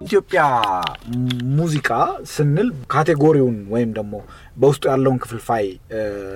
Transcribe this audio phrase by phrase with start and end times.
[0.00, 0.40] ኢትዮጵያ
[1.58, 1.88] ሙዚቃ
[2.32, 4.14] ስንል category ውን ወይም ደግሞ
[4.56, 5.64] በውስጡ ያለውን ክፍልፋይ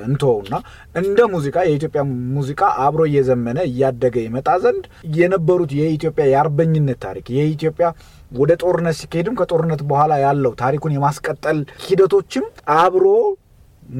[0.06, 0.54] እንተወውና
[0.94, 2.02] እንደ ሙዚቃ የኢትዮጵያ
[2.36, 4.86] ሙዚቃ አብሮ እየዘመነ እያደገ ይመጣ ዘንድ
[5.18, 7.88] የነበሩት የኢትዮጵያ የአርበኝነት ታሪክ የኢትዮጵያ
[8.32, 12.46] ወደ ጦርነት ሲካሄድም ከጦርነት በኋላ ያለው ታሪኩን የማስቀጠል ሂደቶችም
[12.80, 13.06] አብሮ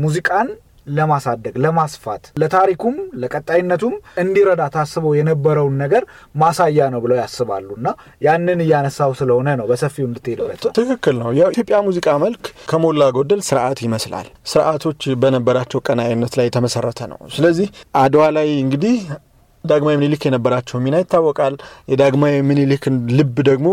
[0.01, 0.51] ሙዚቃን
[0.91, 6.03] ለማሳደግ ለማስፋት ለታሪኩም ለቀጣይነቱም እንዲረዳ ታስበው የነበረውን ነገር
[6.43, 7.89] ማሳያ ነው ብለው ያስባሉ እና
[8.27, 14.29] ያንን እያነሳው ስለሆነ ነው በሰፊው እንድትሄድበት። ትክክል ነው። የኢትዮጵያ ሙዚቃ መልክ ከሞላ ጎደል ስርዓት ይመስላል።
[14.53, 17.69] ስርዓቶች በነበራቸው ቀናይነት ላይ የተመሰረተ ነው። ስለዚህ
[18.01, 18.97] አድዋ ላይ እንግዲህ
[19.65, 21.55] ዳግማዊ ምኒልክ የነበራቸው ሚና ይታወቃል።
[21.93, 23.69] የዳግማዊ ምኒልክን ልብ ደግሞ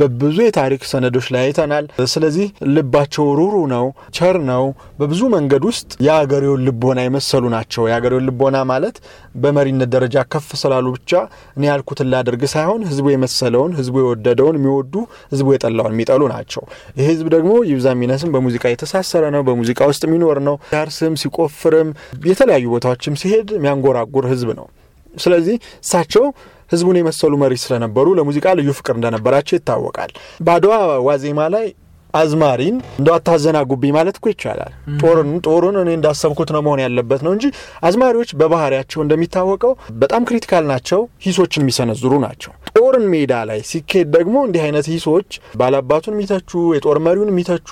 [0.00, 4.64] በብዙ የታሪክ ሰነዶች ላይ አይተናል። ስለዚህ ልባቸው ሩሩ ነው፣ ቸር ነው።
[5.00, 8.96] በብዙ መንገድ ውስጥ የአገሬውን ልቦና የመሰሉ ናቸው። የአገሬውን ልቦና ማለት
[9.36, 11.12] በመሪነት ደረጃ ከፍ ስላሉ ብቻ
[11.56, 14.94] እኔ ያልኩትን ላደርግ ሳይሆን ህዝቡ የመሰለውን ህዝቡ የወደደውን የሚወዱ
[15.32, 16.62] ህዝቡ የጠላውን የሚጠሉ ናቸው።
[16.98, 21.88] ይህ ህዝብ ደግሞ ይብዛ የሚነስም በሙዚቃ የተሳሰረ ነው። በሙዚቃ ውስጥ የሚኖር ነው። ሲያርስም ሲቆፍርም
[22.30, 24.68] የተለያዩ ቦታዎችም ሲሄድ የሚያንጎራጉር ህዝብ ነው።
[25.14, 26.24] ስለዚህ እሳቸው
[26.70, 30.74] ህዝቡን የመሰሉ መሪ ስለነበሩ ለሙዚቃ ልዩ ፍቅር እንደነበራቸው ይታወቃል። በአድዋ
[31.06, 31.66] ዋዜማ ላይ
[32.14, 37.44] አዝማሪን እንደው አታዘናጉብኝ ማለት እኮ ይቻላል። ጦርን ጦሩን እኔ እንዳሰብኩት ነው መሆን ያለበት ነው እንጂ
[37.88, 42.52] አዝማሪዎች በባህሪያቸው እንደሚታወቀው በጣም critical ናቸው፣ ሂሶችን የሚሰነዝሩ ናቸው።
[42.90, 45.28] ጦርን ሜዳ ላይ ሲካሄድ ደግሞ እንዲህ አይነት ሂሶች
[45.60, 47.68] ባላባቱን የሚተቹ የጦር መሪውን የሚተቹ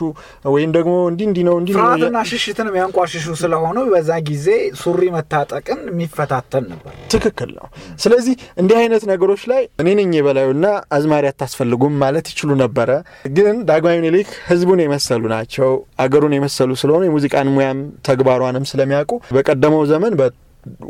[0.54, 4.46] ወይም ደግሞ እንዲህ እንዲህ ነው እንዲህ ፍርሃትና ሽሽትን የሚያንቋሽሹ ስለሆኑ በዛ ጊዜ
[4.80, 7.66] ሱሪ መታጠቅን የሚፈታተን ነበር። ትክክል ነው።
[8.02, 12.90] ስለዚህ እንዲህ አይነት ነገሮች ላይ እኔ ነኝ የበላዩና አዝማሪ አታስፈልጉም ማለት ይችሉ ነበረ።
[13.38, 20.14] ግን ዳግማዊ ምኒልክ ህዝቡን የመሰሉ ናቸው። አገሩን የመሰሉ ስለሆኑ የሙዚቃን ሙያም ተግባሯንም ስለሚያውቁ በቀደመው ዘመን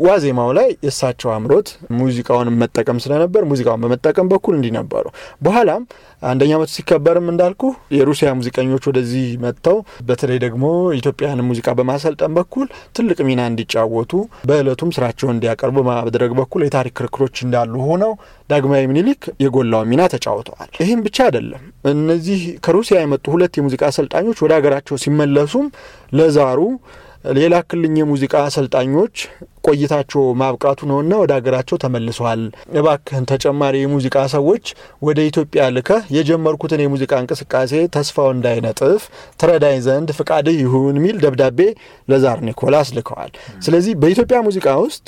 [0.07, 1.69] ዋዜማው ላይ የእሳቸው አምሮት
[1.99, 5.05] ሙዚቃውን መጠቀም ስለነበር ሙዚቃውን በመጠቀም በኩል እንዲህ ነበሩ።
[5.43, 5.83] በኋላም
[6.23, 7.63] አንደኛ ዓመቱ ሲከበርም እንዳልኩ
[7.97, 9.77] የሩሲያ ሙዚቀኞች ወደዚህ መጥተው
[10.09, 10.65] በተለይ ደግሞ
[10.99, 14.13] ኢትዮጵያን ሙዚቃ በማሰልጠን በኩል ትልቅ ሚና እንዲጫወቱ
[14.49, 18.13] በዕለቱም ስራቸውን እንዲያቀርቡ በማድረግ በኩል የታሪክ ክርክሮች እንዳሉ ሆነው
[18.51, 21.63] ዳግማዊ ምኒልክ የጎላውን ሚና ተጫውተዋል። ይህም ብቻ አይደለም።
[21.93, 25.67] እነዚህ ከሩሲያ የመጡ ሁለት የሙዚቃ አሰልጣኞች ወደ ሀገራቸው ሲመለሱም
[26.13, 26.61] ለዛሩ
[27.37, 29.15] ሌላ ክልኝ የሙዚቃ አሰልጣኞች
[29.67, 32.43] ቆይታቸው ማብቃቱ ነውና ወደ ሀገራቸው ተመልሰዋል።
[32.79, 34.65] እባክህን ተጨማሪ የሙዚቃ ሰዎች
[35.03, 39.03] ወደ ኢትዮጵያ ልከህ የጀመርኩትን የሙዚቃ እንቅስቃሴ ተስፋው እንዳይነጥፍ
[39.41, 41.61] ትረዳኝ ዘንድ ፍቃድህ ይሁን የሚል ደብዳቤ
[42.09, 45.07] ለዛር ኒኮላስ ልከዋል። ስለዚህ በኢትዮጵያ ሙዚቃ ውስጥ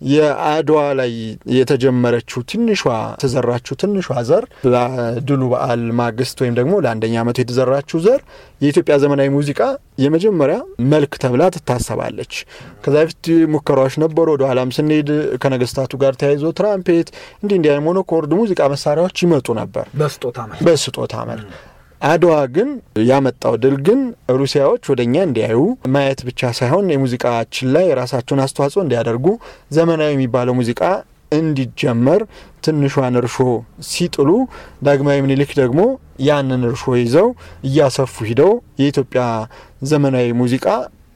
[0.00, 1.12] የአድዋ ላይ
[1.56, 2.82] የተጀመረችው ትንሿ
[3.14, 8.20] የተዘራችው ትንሿ ዘር በድሉ በዓል ማግስት ወይም ደግሞ ለአንደኛ ዓመቱ የተዘራችው ዘር
[8.60, 9.60] የኢትዮጵያ ዘመናዊ ሙዚቃ
[10.04, 10.58] የመጀመሪያ
[10.92, 12.32] መልክ ተብላ ትታሰባለች።
[12.84, 13.24] ከዛ በፊት
[13.54, 15.08] ሙከራዎች ነበሩ። ወደ ኋላም ስንሄድ
[15.42, 17.08] ከነገስታቱ ጋር ተያይዞ ትራምፔት፣
[17.42, 19.86] እንዲህ እንዲህ ሞኖኮርድ ሙዚቃ መሳሪያዎች ይመጡ ነበር
[20.66, 21.50] በስጦታ መልክ።
[22.00, 22.68] አድዋ ግን
[23.08, 24.00] ያመጣው ድል ግን
[24.38, 25.58] ሩሲያዎች ወደ እኛ እንዲያዩ
[25.94, 29.26] ማየት ብቻ ሳይሆን የሙዚቃችን ላይ የራሳቸውን አስተዋጽኦ እንዲያደርጉ
[29.76, 30.82] ዘመናዊ የሚባለው ሙዚቃ
[31.32, 32.20] እንዲጀመር
[32.64, 33.36] ትንሿን እርሾ
[33.90, 34.30] ሲጥሉ
[34.86, 35.82] ዳግማዊ ምኒልክ ደግሞ
[36.28, 37.28] ያንን እርሾ ይዘው
[37.68, 39.22] እያሰፉ ሂደው የኢትዮጵያ
[39.90, 40.66] ዘመናዊ ሙዚቃ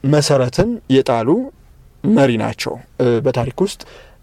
[0.07, 1.29] መሰረትን የጣሉ
[2.15, 2.73] መሪ ናቸው።
[3.25, 3.81] በታሪክ ውስጥ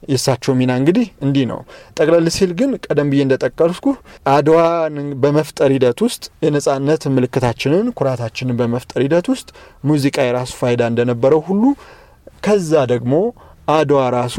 [0.08, 1.60] የእሳቸው ሚና እንግዲህ እንዲህ ነው።
[1.96, 3.86] ጠቅለል ሲል ግን ቀደም ብዬ እንደጠቀስኩ
[4.32, 9.48] አድዋን በመፍጠር ሂደት ውስጥ የነጻነት ምልክታችንን ኩራታችንን በመፍጠር ሂደት ውስጥ
[9.84, 11.64] ሙዚቃ የራሱ ፋይዳ እንደነበረው ሁሉ
[12.42, 13.14] ከዛ ደግሞ
[13.72, 14.36] አድዋ ራሱ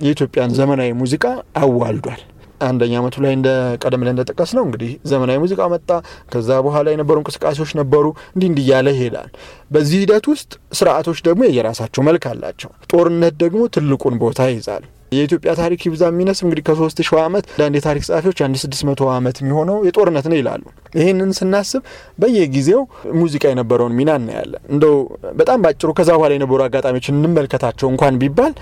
[0.00, 1.24] የኢትዮጵያን ዘመናዊ ሙዚቃ
[1.60, 2.22] አዋልዷል።
[2.66, 3.48] አንደኛ ዓመቱ ላይ እንደ
[3.82, 5.90] ቀደም ላይ እንደጠቀስ ነው እንግዲህ ዘመናዊ ሙዚቃ መጣ።
[6.32, 8.04] ከዛ በኋላ የነበሩ እንቅስቃሴዎች ነበሩ።
[8.34, 9.30] እንዲህ እንዲህ እያለ ይሄዳል።
[9.70, 15.80] በዚህ ሂደት ውስጥ ስርዓቶች ደግሞ የየራሳቸው መልክ አላቸው። ጦርነት ደግሞ ትልቁን ቦታ ይይዛል። የኢትዮጵያ ታሪክ
[15.86, 20.26] ይብዛ የሚነስ እንግዲህ ከሶስት ሺህ ዓመት ለአንድ የታሪክ ጸሐፊዎች አንድ ስድስት መቶ ዓመት የሚሆነው የጦርነት
[20.30, 20.62] ነው ይላሉ።
[20.94, 21.82] ይህንን ስናስብ
[22.20, 22.80] በየጊዜው
[23.18, 24.94] ሙዚቃ የነበረውን ሚና እናያለን። እንደው
[25.40, 28.52] በጣም ባጭሩ ከዛ በኋላ የነበሩ አጋጣሚዎች እንመልከታቸው እንኳን ቢባል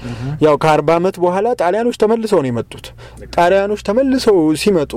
[0.46, 2.86] ያው ከአርባ ዓመት በኋላ ጣሊያኖች ተመልሰው ነው የመጡት።
[3.36, 4.92] ጣሊያኖች ተመልሰው ሲመጡ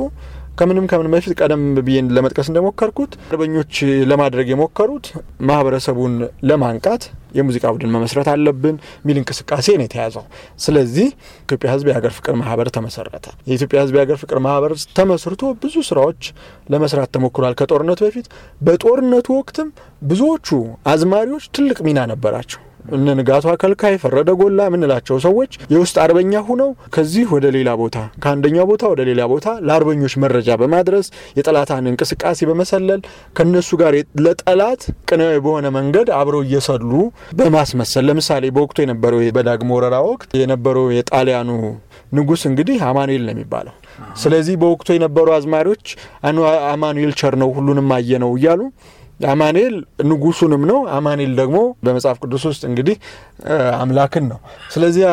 [0.55, 3.73] ከምንም ከምን በፊት ቀደም ብዬ ለመጥቀስ እንደሞከርኩት አርበኞች
[4.09, 5.05] ለማድረግ የሞከሩት
[5.49, 6.13] ማህበረሰቡን
[6.49, 7.03] ለማንቃት
[7.35, 10.23] የሙዚቃ ቡድን መመስረት አለብን የሚል እንቅስቃሴ ነው የተያዘው።
[10.65, 11.07] ስለዚህ
[11.45, 16.21] ኢትዮጵያ ሕዝብ የሀገር ፍቅር ማህበር ተመሰረተ። የኢትዮጵያ ሕዝብ የሀገር ፍቅር ማህበር ተመስርቶ ብዙ ስራዎች
[16.69, 18.29] ለመስራት ተሞክሯል። ከጦርነቱ በፊት
[18.61, 19.69] በጦርነቱ ወቅትም
[20.05, 20.47] ብዙዎቹ
[20.91, 27.25] አዝማሪዎች ትልቅ ሚና ነበራቸው። እነ ንጋቱ አከልካይ፣ ፈረደ ጎላ የምንላቸው ሰዎች የውስጥ አርበኛ ሁነው ከዚህ
[27.35, 33.01] ወደ ሌላ ቦታ ከአንደኛው ቦታ ወደ ሌላ ቦታ ለአርበኞች መረጃ በማድረስ የጠላታን እንቅስቃሴ በመሰለል
[33.37, 33.95] ከነሱ ጋር
[34.25, 36.91] ለጠላት ቅናዊ በሆነ መንገድ አብረው እየሰሉ
[37.39, 41.49] በማስመሰል ለምሳሌ በወቅቱ የነበረው በዳግሞ ወረራ ወቅት የነበረው የጣሊያኑ
[42.11, 43.73] ንጉስ እንግዲህ አማኑኤል ነው የሚባለው።
[44.21, 45.85] ስለዚህ በወቅቱ የነበሩ አዝማሪዎች
[46.73, 48.61] አማኑኤል ቸር ነው ሁሉንም አየ ነው እያሉ
[49.29, 49.75] አማኑኤል
[50.05, 52.95] ንጉሱንም ነው። አማኑኤል ደግሞ በመጽሐፍ ቅዱስ ውስጥ እንግዲህ
[53.79, 54.39] አምላክን ነው።
[54.71, 55.03] ስለዚህ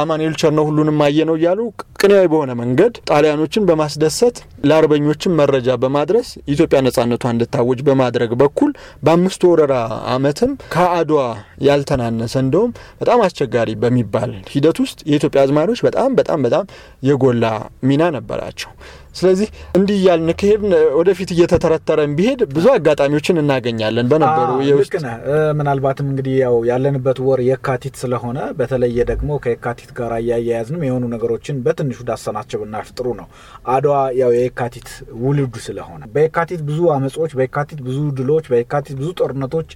[0.00, 1.60] አማኑኤል ቸር ነው ሁሉንም አየ ነው እያሉ
[2.00, 4.36] ቅኔያዊ በሆነ መንገድ ጣሊያኖችን በማስደሰት
[4.68, 8.70] ለአርበኞችን መረጃ በማድረስ ኢትዮጵያ ነጻነቷ እንድታወጅ በማድረግ በኩል
[9.04, 9.74] በአምስቱ ወረራ
[10.14, 11.20] ዓመትም ከአድዋ
[11.66, 16.64] ያልተናነሰ እንደውም በጣም አስቸጋሪ በሚባል ሂደት ውስጥ የኢትዮጵያ አዝማሪዎች በጣም በጣም በጣም
[17.02, 17.44] የጎላ
[17.90, 18.72] ሚና ነበራቸው።
[19.14, 24.50] ስለዚህ እንዲህ እያልን ከሄድን ወደፊት እየተተረተረን ቢሄድ ብዙ አጋጣሚዎችን እናገኛለን በነበሩ
[24.80, 25.14] ልክ ነህ።
[25.58, 31.58] ምናልባትም እንግዲህ ያው ያለንበት ወር የካቲት ስለሆነ በተለየ ደግሞ ከየካቲት ጋር እያያያዝንም የሆኑ ነገሮችን
[31.92, 33.26] በትንሹ ዳሰናቸው ብናልፍ ጥሩ ነው።
[33.74, 34.88] አድዋ ያው የካቲት
[35.22, 39.68] ውልዱ ስለሆነ በየካቲት ብዙ አመጾች፣ በየካቲት ብዙ ድሎች፣ በየካቲት ብዙ ጦርነቶች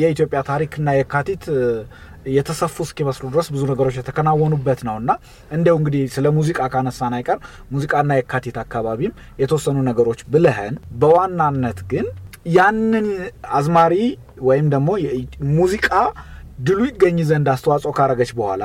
[0.00, 1.44] የኢትዮጵያ ታሪክና የካቲት
[2.30, 5.10] የተሰፉ እስኪመስሉ ድረስ ብዙ ነገሮች የተከናወኑበት ነው እና
[5.50, 7.38] እንደው እንግዲህ ስለ ሙዚቃ ካነሳን አይቀር
[7.72, 9.12] ሙዚቃና የካቲት አካባቢም
[9.42, 12.08] የተወሰኑ ነገሮች ብልህን፣ በዋናነት ግን
[12.56, 13.06] ያንን
[13.56, 13.94] አዝማሪ
[14.48, 14.90] ወይም ደግሞ
[15.56, 15.88] ሙዚቃ
[16.60, 18.62] ድሉ ይገኝ ዘንድ አስተዋጽኦ ካረገች በኋላ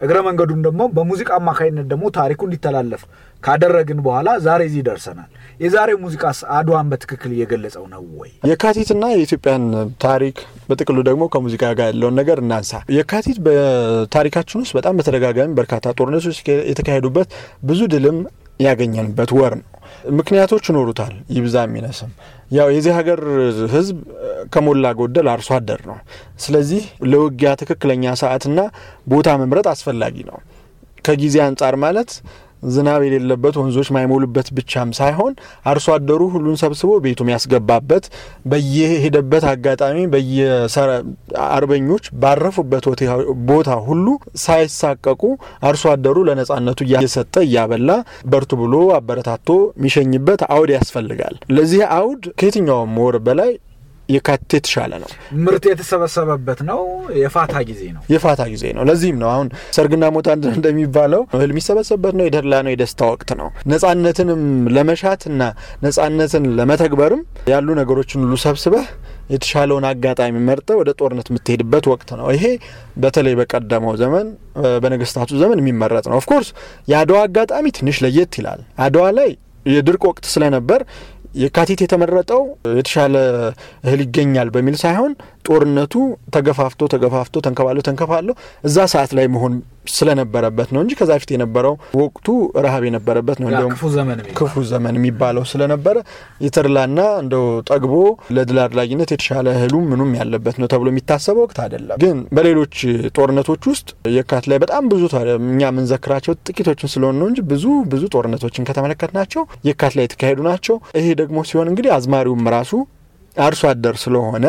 [0.00, 3.02] እግረ መንገዱን ደግሞ በሙዚቃ አማካኝነት ደግሞ ታሪኩ እንዲተላለፍ
[3.42, 5.28] ካደረግን በኋላ ዛሬ እዚህ ደርሰናል።
[5.60, 8.30] የዛሬው ሙዚቃስ አድዋን በትክክል እየገለጸው ነው ወይ?
[8.50, 9.64] የካቲትና የኢትዮጵያን
[10.04, 10.36] ታሪክ
[10.68, 16.40] በጥቅሉ ደግሞ ከሙዚቃ ጋር ያለውን ነገር እናንሳ። የካቲት በታሪካችን ውስጥ በጣም በተደጋጋሚ በርካታ ጦርነቶች
[16.70, 17.30] የተካሄዱበት
[17.64, 18.18] ብዙ ድልም
[18.60, 19.66] ያገኘንበት ወር ነው።
[20.18, 22.10] ምክንያቶች ይኖሩታል፣ ይብዛ የሚነስም
[22.50, 23.20] ያው የዚህ ሀገር
[23.72, 23.98] ሕዝብ
[24.52, 25.98] ከሞላ ጎደል አርሶ አደር ነው።
[26.38, 26.82] ስለዚህ
[27.12, 28.58] ለውጊያ ትክክለኛ ሰዓትና
[29.06, 30.38] ቦታ መምረጥ አስፈላጊ ነው።
[31.04, 32.10] ከጊዜ አንጻር ማለት
[32.70, 35.32] ዝናብ የሌለበት ወንዞች ማይሞሉበት ብቻም ሳይሆን
[35.70, 38.04] አርሶ አደሩ ሁሉን ሰብስቦ ቤቱ የሚያስገባበት
[38.50, 42.84] በየሄደበት አጋጣሚ በየአርበኞች ባረፉበት
[43.50, 44.06] ቦታ ሁሉ
[44.44, 45.22] ሳይሳቀቁ
[45.68, 47.90] አርሶ አደሩ ለነጻነቱ እየሰጠ እያበላ
[48.32, 49.48] በርቱ ብሎ አበረታቶ
[49.78, 53.52] የሚሸኝበት አውድ ያስፈልጋል። ለዚህ አውድ ከየትኛውም ወር በላይ
[54.08, 55.08] የካቲት የተሻለ ነው።
[55.44, 56.80] ምርት የተሰበሰበበት ነው።
[57.20, 62.14] የፋታ ጊዜ ነው። የፋታ ጊዜ ነው። ለዚህም ነው አሁን ሰርግና ሞት አንድ እንደሚባለው እህል የሚሰበሰብበት
[62.18, 64.42] ነው። የደላ ነው። የደስታ ወቅት ነው። ነጻነትንም
[64.76, 65.40] ለመሻትና
[65.86, 68.86] ነጻነትን ለመተግበርም ያሉ ነገሮችን ሁሉ ሰብስበህ
[69.30, 72.44] የተሻለውን አጋጣሚ መርጠህ ወደ ጦርነት የምትሄድበት ወቅት ነው። ይሄ
[73.02, 74.26] በተለይ በቀደመው ዘመን
[74.82, 76.50] በነገስታቱ ዘመን የሚመረጥ ነው። of course
[76.88, 79.30] የአድዋ አጋጣሚ ትንሽ ለየት ይላል። አድዋ ላይ
[79.66, 80.80] የድርቅ ወቅት ስለነበር
[81.36, 82.42] የካቲት የተመረጠው
[82.76, 83.14] የተሻለ
[83.84, 85.12] እህል ይገኛል በሚል ሳይሆን
[85.46, 85.94] ጦርነቱ
[86.34, 88.28] ተገፋፍቶ ተገፋፍቶ ተንከባሎ ተንከባሎ
[88.64, 89.54] እዛ ሰዓት ላይ መሆን
[89.90, 92.26] ስለነበረበት ነው እንጂ ከዛ ፊት የነበረው ወቅቱ
[92.64, 93.48] ረሃብ የነበረበት ነው።
[94.38, 95.96] ክፉ ዘመን የሚባለው ስለነበረ
[96.46, 97.94] የተድላና እንደው ጠግቦ
[98.36, 102.74] ለድል አድላጊነት የተሻለ እህሉም ምኑም ያለበት ነው ተብሎ የሚታሰበው ወቅት አይደለም። ግን በሌሎች
[103.18, 105.02] ጦርነቶች ውስጥ የካቲት ላይ በጣም ብዙ
[105.44, 110.76] እኛ የምንዘክራቸው ጥቂቶችን ስለሆነ ነው እንጂ ብዙ ብዙ ጦርነቶችን ከተመለከት ናቸው የካቲት ላይ የተካሄዱ ናቸው።
[110.98, 112.72] ይሄ ደግሞ ሲሆን እንግዲህ አዝማሪውም ራሱ
[113.36, 114.46] አርሶ አደር ስለሆነ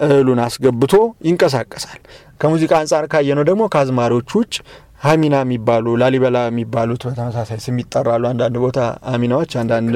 [0.00, 0.94] እህሉን አስገብቶ
[1.28, 2.00] ይንቀሳቀሳል።
[2.40, 4.54] ከሙዚቃ አንጻር ካየነው ደግሞ ከአዝማሪዎች ውጭ
[5.02, 8.78] ሀሚና የሚባሉ ላሊበላ የሚባሉት በተመሳሳይ ስም ይጠራሉ። አንዳንድ ቦታ
[9.12, 9.94] አሚናዎች፣ አንዳንድ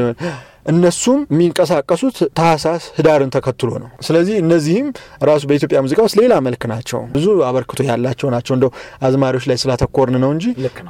[0.66, 4.88] እነሱም የሚንቀሳቀሱት ታህሳስ ህዳርን ተከትሎ ነው። ስለዚህ እነዚህም
[5.28, 8.70] ራሱ በኢትዮጵያ ሙዚቃ ውስጥ ሌላ መልክ ናቸው። ብዙ አበርክቶ ያላቸው ናቸው። እንደው
[9.02, 10.46] አዝማሪዎች ላይ ስላተኮርን ነው እንጂ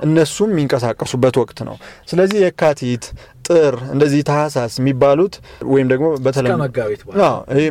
[0.06, 1.76] እነሱም የሚንቀሳቀሱበት ወቅት ነው።
[2.08, 3.06] ስለዚህ የካቲት
[3.48, 5.34] ጥር እንደዚህ ታህሳስ የሚባሉት
[5.70, 6.52] ወይም ደግሞ በተለይ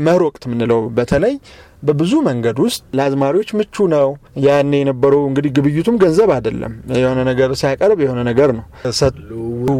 [0.01, 1.35] መኸር ወቅት የምንለው በተለይ
[1.83, 4.09] በብዙ መንገድ ውስጥ ለአዝማሪዎች ምቹ ነው።
[4.45, 8.65] ያኔ የነበረው እንግዲህ ግብይቱም ገንዘብ አይደለም። የሆነ ነገር ሲያቀርብ የሆነ ነገር ነው፣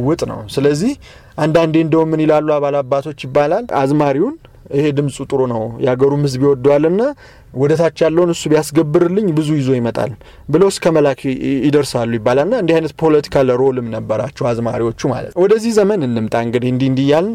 [0.08, 0.94] ውጥ ነው። ስለዚህ
[1.42, 4.36] አንዳንዴ እንደው ምን ይላሉ አባል አባቶች ይባላል አዝማሪውን
[4.74, 7.02] ይሄ ድምፁ ጥሩ ነው የሀገሩም ሕዝብ ይወደዋልና
[7.62, 10.12] ወደ ታች ያለውን እሱ ቢያስገብርልኝ ብዙ ይዞ ይመጣል
[10.50, 11.22] ብለው እስከ መላክ
[11.66, 16.90] ይደርሳሉ ይባላልና እንዲህ አይነት ፖለቲካል ሮልም ነበራቸው አዝማሪዎቹ ማለት ነው። ወደዚህ ዘመን እንምጣ እንግዲህ እንዲህ
[16.92, 17.34] እንዲህ እያልን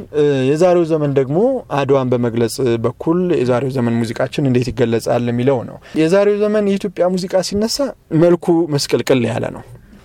[0.51, 1.39] የዛሬው ዘመን ደግሞ
[1.81, 7.79] አድዋን በመግለጽ በኩል የዛሬው ዘመን ሙዚቃችን እንዴት ይገለጻል የሚለው ነው። የዛሬው ዘመን የኢትዮጵያ ሙዚቃ ሲነሳ
[8.23, 9.65] መልኩ መስቀልቅል ያለ ነው።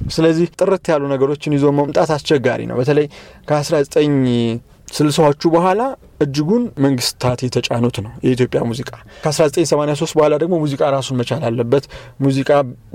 [0.10, 3.08] ስለዚህ ጥርት ያሉ ነገሮችን ይዞ መምጣት አስቸጋሪ ነው። በተለይ
[3.50, 3.98] ከ19
[4.88, 5.82] ስልሳዎቹ በኋላ
[6.22, 8.90] እጅጉን መንግስታት የተጫኑት ነው የኢትዮጵያ ሙዚቃ።
[9.24, 11.86] ከ1983 በኋላ ደግሞ ሙዚቃ ራሱን መቻል አለበት፣
[12.26, 12.50] ሙዚቃ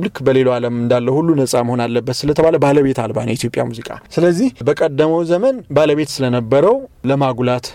[0.05, 4.51] ልክ በሌላው ዓለም እንዳለ ሁሉ ነጻ መሆን አለበት ስለተባለ ባለቤት አልባ ነው የኢትዮጵያ ሙዚቃ። ስለዚህ
[4.69, 6.77] በቀደመው ዘመን ባለቤት ስለነበረው
[7.11, 7.69] ለማጉላት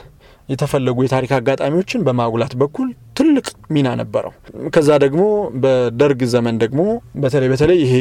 [0.49, 4.31] የተፈለጉ የታሪክ አጋጣሚዎችን በማጉላት በኩል ትልቅ ሚና ነበረው።
[4.73, 5.23] ከዛ ደግሞ
[5.63, 6.81] በደርግ ዘመን ደግሞ
[7.23, 7.93] በተለይ በተለይ ይሄ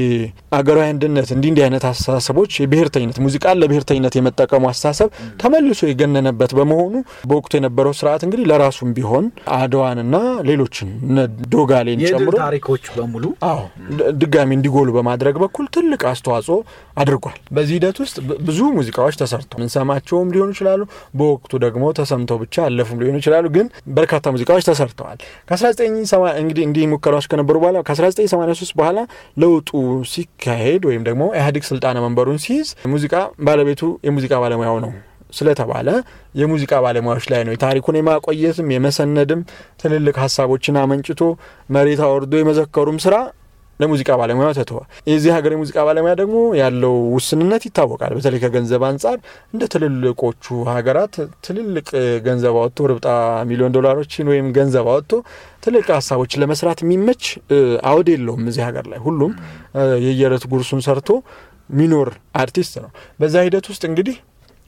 [0.58, 5.08] አገራዊ አንድነት እንዲህ እንዲህ አይነት አስተሳሰቦች የብሔርተኝነት ሙዚቃን ለብሔርተኝነት የመጠቀሙ አስተሳሰብ
[5.42, 6.94] ተመልሶ የገነነበት በመሆኑ
[7.30, 9.26] በወቅቱ የነበረው ስርዓት እንግዲህ ለራሱም ቢሆን
[9.58, 10.16] አድዋንና
[10.50, 10.90] ሌሎችን
[11.54, 13.60] ዶጋሌን ጨምሮ ታሪኮች በሙሉ አዎ
[14.22, 16.58] ድጋሚ እንዲጎሉ በማድረግ በኩል ትልቅ አስተዋጽኦ
[17.00, 20.80] አድርጓል። በዚህ ሂደት ውስጥ ብዙ ሙዚቃዎች ተሰርተው ምንሰማቸውም ሊሆኑ ይችላሉ።
[21.20, 24.64] በወቅቱ ደግሞ ተሰምተው ብቻ አለፉም ሊሆኑ ይችላሉ። ግን በርካታ ሙዚቃዎች
[25.00, 25.18] ተሰርተዋል።
[25.50, 28.98] ከ1980 እንግዲህ እንዲህ ሙከራዎች ከነበሩ በኋላ ከ1983 በኋላ
[29.36, 29.70] ለውጡ
[30.12, 33.14] ሲካሄድ ወይም ደግሞ ኢህአዴግ ስልጣነ መንበሩን ሲይዝ ሙዚቃ
[33.46, 34.92] ባለቤቱ የሙዚቃ ባለሙያው ነው
[35.32, 35.88] ስለተባለ
[36.34, 39.42] የሙዚቃ ባለሙያዎች ላይ ነው የታሪኩን የማቆየትም የመሰነድም
[39.82, 41.22] ትልልቅ ሀሳቦችን አመንጭቶ
[41.76, 43.16] መሬት አወርዶ የመዘከሩም ስራ
[43.80, 44.78] ለሙዚቃ ባለሙያ ተተወ።
[45.10, 49.16] የዚህ ሀገር የሙዚቃ ባለሙያ ደግሞ ያለው ውስንነት ይታወቃል። በተለይ ከገንዘብ አንጻር
[49.54, 51.14] እንደ ትልልቆቹ ሀገራት
[51.46, 51.86] ትልልቅ
[52.26, 53.08] ገንዘብ አወጥቶ ርብጣ
[53.50, 55.12] ሚሊዮን ዶላሮችን ወይም ገንዘብ አወጥቶ
[55.62, 57.22] ትልቅ ሀሳቦችን ለመስራት የሚመች
[57.88, 59.32] አውድ የለውም። እዚህ ሀገር ላይ ሁሉም
[60.04, 61.10] የየዕለት ጉርሱን ሰርቶ
[61.70, 62.08] ሚኖር
[62.40, 64.16] አርቲስት ነው። በዛ ሂደት ውስጥ እንግዲህ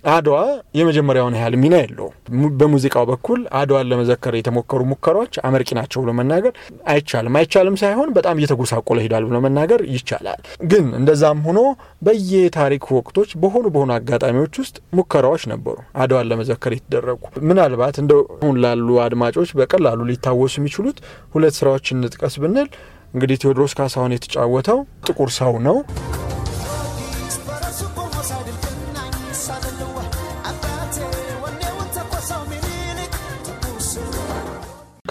[0.04, 0.36] አድዋ
[0.76, 2.14] የመጀመሪያውን ያህል ሚና የለውም።
[2.60, 6.52] በሙዚቃው በኩል አድዋን ለመዘከር የተሞከሩ ሙከራዎች አመርቂ ናቸው ብሎ መናገር
[6.92, 10.40] አይቻልም። አይቻልም ሳይሆን በጣም እየተጎሳቆለ ሄዷል ብሎ መናገር ይቻላል።
[10.72, 11.60] ግን እንደዛም ሆኖ
[12.06, 18.98] በየታሪክ ወቅቶች በሆኑ በሆኑ አጋጣሚዎች ውስጥ ሙከራዎች ነበሩ አድዋን ለመዘከር የተደረጉ። ምናልባት እንደ አሁን ላሉ
[19.06, 20.98] አድማጮች በቀላሉ ሊታወሱ የሚችሉት
[21.34, 22.68] ሁለት ስራዎች እንጥቀስ ብንል
[23.14, 25.78] እንግዲህ ቴዎድሮስ ካሳሁን የተጫወተው ጥቁር ሰው ነው።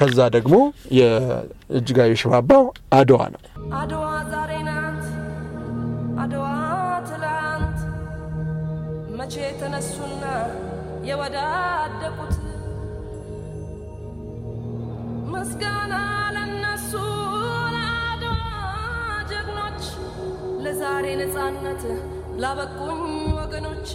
[0.01, 0.55] ከዛ ደግሞ
[0.97, 2.63] የእጅጋየሁ ሽባባው
[2.99, 3.41] አድዋ ነው።
[3.79, 5.03] አድዋ ዛሬ ናት፣
[6.23, 6.45] አድዋ
[7.09, 7.77] ትላንት፣
[9.19, 10.23] መቼ ተነሱና
[11.09, 12.33] የወዳደቁት?
[15.33, 15.93] ምስጋና
[16.35, 16.91] ለነሱ
[17.75, 18.33] ለአድዋ
[19.31, 19.85] ጀግኖች፣
[20.65, 21.83] ለዛሬ ነፃነት
[22.41, 23.03] ላበቁኝ
[23.39, 23.91] ወገኖች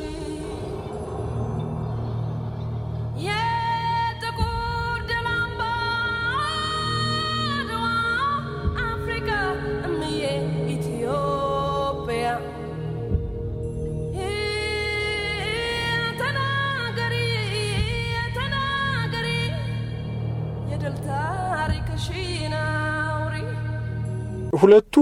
[24.56, 24.94] ሁለቱ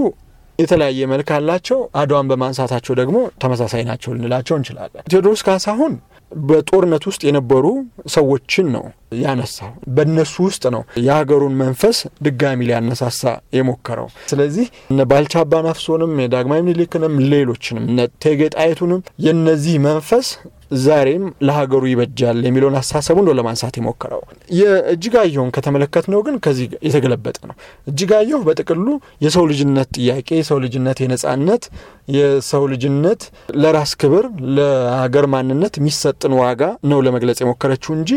[0.59, 5.93] የተለያየ መልክ አላቸው። አድዋን በማንሳታቸው ደግሞ ተመሳሳይ ናቸው ልንላቸው እንችላለን። ቴዎድሮስ ካሳሁን
[6.31, 7.65] በጦርነት ውስጥ የነበሩ
[8.13, 8.85] ሰዎችን ነው
[9.21, 13.23] ያነሳው። በእነሱ ውስጥ ነው የሀገሩን መንፈስ ድጋሚ ሊያነሳሳ
[13.57, 20.27] የሞከረው። ስለዚህ እነ ባልቻ አባ ናፍሶንም የዳግማዊ ምኒልክንም ሌሎችንም እነ እቴጌ ጣይቱንም የነዚህ መንፈስ
[20.83, 24.21] ዛሬም ለሀገሩ ይበጃል የሚለውን አስተሳሰቡ ነው ለማንሳት የሞከረው።
[24.59, 27.55] የእጅጋየሁን ከተመለከት ነው ግን ከዚህ የተገለበጠ ነው።
[27.87, 28.87] እጅጋየሁ በጥቅሉ
[29.25, 31.65] የሰው ልጅነት ጥያቄ፣ የሰው ልጅነት የነጻነት፣
[32.15, 33.21] የሰው ልጅነት
[33.59, 34.25] ለራስ ክብር፣
[34.57, 38.11] ለሀገር ማንነት የሚሰጥን ዋጋ ነው ለመግለጽ የሞከረችው እንጂ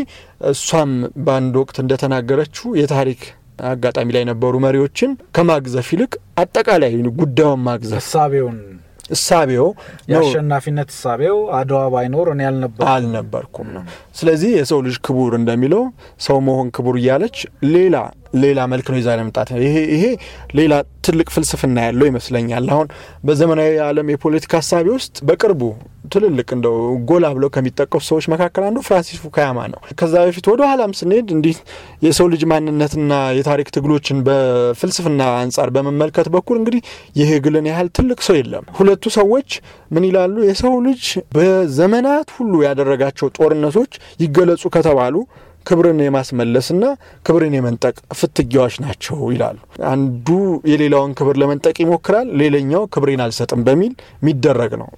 [0.51, 0.88] እሷም
[1.25, 3.21] በአንድ ወቅት እንደተናገረችው የታሪክ
[3.69, 8.57] አጋጣሚ ላይ የነበሩ መሪዎችን ከማግዘፍ ይልቅ አጠቃላይ ጉዳዩን ማግዘፍ። እሳቤውን
[9.09, 9.67] እሳቤው
[10.11, 12.41] የአሸናፊነት እሳቤው አድዋ ባይኖር እኔ
[12.89, 13.83] አልነበርኩም ነው።
[14.15, 15.83] ስለዚህ የሰው ልጅ ክቡር እንደሚለው
[16.19, 17.37] ሰው መሆን ክቡር እያለች
[17.73, 17.95] ሌላ
[18.39, 20.03] ሌላ መልክ ነው ይዛ ለመምጣት ይሄ ይሄ
[20.57, 20.73] ሌላ
[21.05, 22.87] ትልቅ ፍልስፍና ያለው ይመስለኛል። አሁን
[23.25, 25.61] በዘመናዊ ዓለም የፖለቲካ ሀሳቢ ውስጥ በቅርቡ
[26.13, 26.75] ትልልቅ እንደው
[27.09, 31.57] ጎላ ብለው ከሚጠቀሱ ሰዎች መካከል አንዱ ፍራንሲስ ፉካያማ ነው። ከዛ በፊት ወደ ኋላም ስንሄድ እንዲህ
[32.05, 36.81] የሰው ልጅ ማንነትና የታሪክ ትግሎችን በፍልስፍና አንጻር በመመልከት በኩል እንግዲህ
[37.19, 39.49] የሄግልን ያህል ትልቅ ሰው የለም። ሁለቱ ሰዎች
[39.91, 40.35] ምን ይላሉ?
[40.49, 41.03] የሰው ልጅ
[41.35, 43.93] በዘመናት ሁሉ ያደረጋቸው ጦርነቶች
[44.23, 45.15] ይገለጹ ከተባሉ
[45.65, 46.83] ክብርን የማስመለስና
[47.25, 49.57] ክብርን የመንጠቅ ፍትጊያዎች ናቸው ይላሉ።
[49.89, 50.27] አንዱ
[50.71, 54.89] የሌላውን ክብር ለመንጠቅ ይሞክራል፣ ሌላኛው ክብሬን አልሰጥም በሚል የሚደረግ ነው።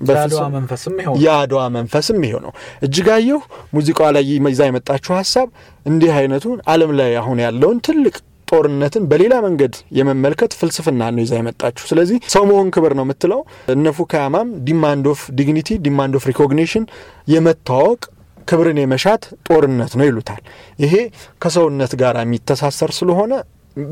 [1.24, 2.54] የአድዋ መንፈስም ይሄው ነው።
[2.88, 3.40] እጅጋየሁ
[3.74, 5.48] ሙዚቃዋ ላይ ይዛ የመጣችው ሀሳብ
[5.86, 8.16] እንዲህ አይነቱን ዓለም ላይ አሁን ያለውን ትልቅ
[8.48, 13.42] ጦርነትን በሌላ መንገድ የመመልከት ፍልስፍና ነው ይዛ የመጣችሁ። ስለዚህ ሰው መሆን ክብር ነው የምትለው
[13.74, 16.86] እነ ፉኩያማም demand of dignity demand of recognition
[17.34, 18.02] የመታወቅ
[18.52, 20.42] ክብርን የመሻት ጦርነት ነው ይሉታል።
[20.80, 20.94] ይሄ
[21.42, 23.34] ከሰውነት ጋር የሚተሳሰር ስለሆነ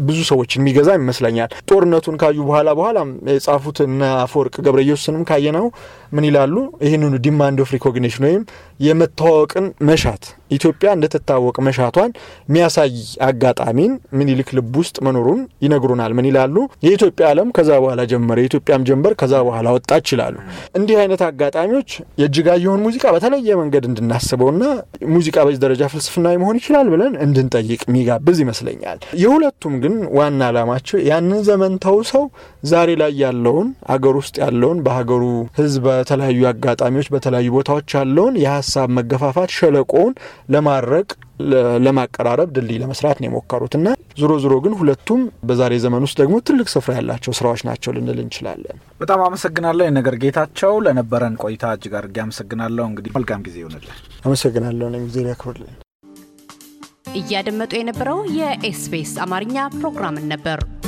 [0.04, 2.98] ብዙ ሰዎችን የሚገዛ ይመስለኛል። ጦርነቱን ካዩ በኋላ በኋላ
[3.30, 5.66] የጻፉት እነ አፈወርቅ ገብረ ኢየሱስንም ካየነው
[6.14, 6.56] ምን ይላሉ?
[6.86, 8.44] ይህንኑ demand of recognition ወይም
[8.80, 12.12] የመተዋወቅን መሻት ኢትዮጵያ እንደትታወቅ መሻቷን
[12.50, 12.94] የሚያሳይ
[13.26, 16.56] አጋጣሚን ምኒልክ ልብ ውስጥ መኖሩን ይነግሩናል። ምን ይላሉ?
[16.86, 20.36] የኢትዮጵያ ዓለም ከዛ በኋላ ጀመረ፣ የኢትዮጵያም ጀንበር ከዛ በኋላ ወጣች ይላሉ።
[20.80, 21.90] እንዲህ አይነት አጋጣሚዎች
[22.22, 24.64] የእጅጋየሁን ሙዚቃ በተለየ መንገድ እንድናስበውና
[25.14, 31.44] ሙዚቃ በዚህ ደረጃ ፍልስፍናዊ መሆን ይችላል ብለን እንድንጠይቅ የሚጋብዝ ይመስለኛል። የሁለቱም ግን ዋና ዓላማቸው ያንን
[31.50, 32.26] ዘመን ተውሰው
[32.64, 35.24] ዛሬ ላይ ያለውን አገር ውስጥ ያለውን በሀገሩ
[35.58, 40.14] ሕዝብ በተለያዩ አጋጣሚዎች በተለያዩ ቦታዎች ያለውን የሀሳብ መገፋፋት ሸለቆውን
[40.56, 41.08] ለማድረቅ
[41.86, 43.88] ለማቀራረብ ድልድይ ለመስራት ነው የሞከሩት እና
[44.22, 48.78] ዞሮ ዞሮ ግን ሁለቱም በዛሬ ዘመን ውስጥ ደግሞ ትልቅ ስፍራ ያላቸው ስራዎች ናቸው ልንል እንችላለን።
[49.02, 55.24] በጣም አመሰግናለሁ የነገር ጌታቸው ለነበረን ቆይታ እጅግ አድርጌ አመሰግናለሁ። እንግዲህ መልካም ጊዜ ይሆንልን። አመሰግናለሁ። ጊዜ
[55.28, 55.76] ያክብርልኝ።
[57.20, 60.60] እያደመጡ የነበረው የ SBS አማርኛ ፕሮግራምን ነበር።